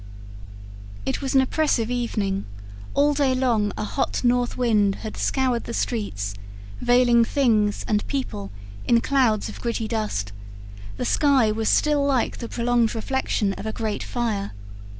It 1.05 1.21
was 1.21 1.35
an 1.35 1.41
oppressive 1.41 1.91
evening: 1.91 2.45
all 2.95 3.13
day 3.13 3.35
long 3.35 3.71
a 3.77 3.83
hot 3.83 4.23
north 4.23 4.57
wind 4.57 4.95
had 5.05 5.15
scoured 5.15 5.65
the 5.65 5.75
streets, 5.75 6.33
veiling 6.81 7.23
things 7.23 7.85
and 7.87 8.07
people 8.07 8.49
in 8.87 8.99
clouds 9.01 9.47
of 9.47 9.61
gritty 9.61 9.87
dust; 9.87 10.31
the 10.97 11.05
sky 11.05 11.51
was 11.51 11.69
still 11.69 12.03
like 12.03 12.37
the 12.39 12.49
prolonged 12.49 12.95
reflection 12.95 13.53
of 13.59 13.67
a 13.67 13.71
great 13.71 14.01
fire. 14.01 14.53